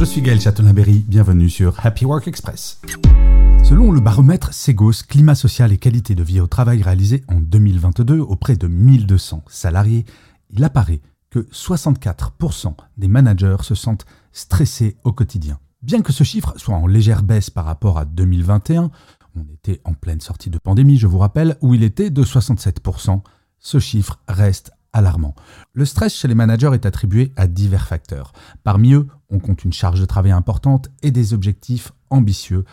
[0.00, 1.04] Je suis Gaël Châtelain-Berry.
[1.06, 2.80] Bienvenue sur Happy Work Express.
[3.62, 8.18] Selon le baromètre Segos Climat social et qualité de vie au travail réalisé en 2022
[8.18, 10.06] auprès de 1200 salariés,
[10.48, 15.58] il apparaît que 64% des managers se sentent stressés au quotidien.
[15.82, 18.90] Bien que ce chiffre soit en légère baisse par rapport à 2021,
[19.36, 23.20] on était en pleine sortie de pandémie, je vous rappelle, où il était de 67%,
[23.58, 25.34] ce chiffre reste alarmant.
[25.72, 28.32] Le stress chez les managers est attribué à divers facteurs.
[28.64, 32.64] Parmi eux, on compte une charge de travail importante et des objectifs ambitieux,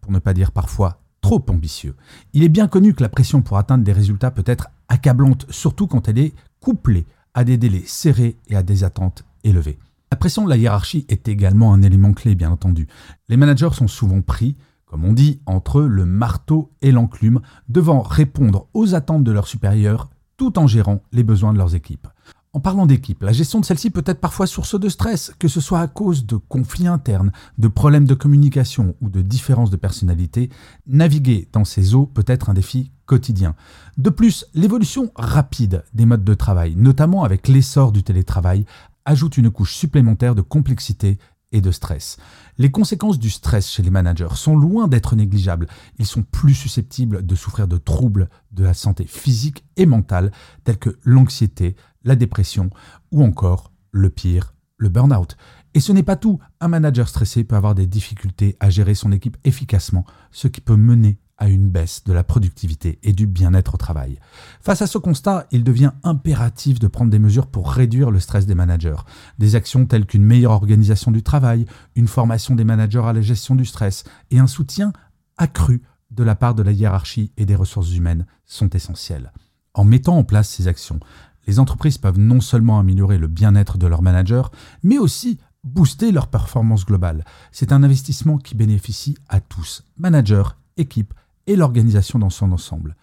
[0.00, 1.96] pour ne pas dire parfois trop ambitieux.
[2.32, 5.86] Il est bien connu que la pression pour atteindre des résultats peut être accablante, surtout
[5.86, 9.78] quand elle est couplée à des délais serrés et à des attentes élevées.
[10.12, 12.86] La pression de la hiérarchie est également un élément clé, bien entendu.
[13.28, 14.56] Les managers sont souvent pris,
[14.86, 20.10] comme on dit, entre le marteau et l'enclume, devant répondre aux attentes de leurs supérieurs
[20.36, 22.08] tout en gérant les besoins de leurs équipes.
[22.54, 25.60] En parlant d'équipe, la gestion de celle-ci peut être parfois source de stress, que ce
[25.60, 30.50] soit à cause de conflits internes, de problèmes de communication ou de différences de personnalité.
[30.86, 33.56] Naviguer dans ces eaux peut être un défi quotidien.
[33.98, 38.64] De plus, l'évolution rapide des modes de travail, notamment avec l'essor du télétravail,
[39.04, 41.18] ajoute une couche supplémentaire de complexité
[41.60, 42.16] de stress.
[42.58, 45.66] Les conséquences du stress chez les managers sont loin d'être négligeables.
[45.98, 50.30] Ils sont plus susceptibles de souffrir de troubles de la santé physique et mentale
[50.64, 52.70] tels que l'anxiété, la dépression
[53.10, 55.36] ou encore, le pire, le burn-out.
[55.74, 56.38] Et ce n'est pas tout.
[56.60, 60.76] Un manager stressé peut avoir des difficultés à gérer son équipe efficacement, ce qui peut
[60.76, 64.18] mener à une baisse de la productivité et du bien-être au travail.
[64.60, 68.46] Face à ce constat, il devient impératif de prendre des mesures pour réduire le stress
[68.46, 69.02] des managers.
[69.38, 73.54] Des actions telles qu'une meilleure organisation du travail, une formation des managers à la gestion
[73.54, 74.92] du stress et un soutien
[75.36, 79.32] accru de la part de la hiérarchie et des ressources humaines sont essentiels.
[79.74, 81.00] En mettant en place ces actions,
[81.46, 84.44] les entreprises peuvent non seulement améliorer le bien-être de leurs managers,
[84.82, 87.24] mais aussi booster leur performance globale.
[87.50, 90.44] C'est un investissement qui bénéficie à tous, managers,
[90.76, 91.14] équipes
[91.46, 92.96] et l'organisation dans son ensemble.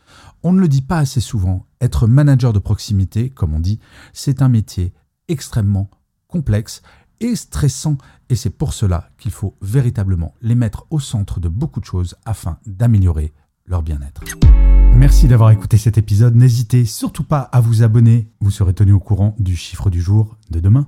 [0.43, 3.79] On ne le dit pas assez souvent, être manager de proximité, comme on dit,
[4.13, 4.93] c'est un métier
[5.27, 5.89] extrêmement
[6.27, 6.81] complexe
[7.19, 7.97] et stressant,
[8.29, 12.15] et c'est pour cela qu'il faut véritablement les mettre au centre de beaucoup de choses
[12.25, 13.33] afin d'améliorer
[13.67, 14.23] leur bien-être.
[14.95, 16.35] Merci d'avoir écouté cet épisode.
[16.35, 18.31] N'hésitez surtout pas à vous abonner.
[18.39, 20.87] Vous serez tenu au courant du chiffre du jour de demain.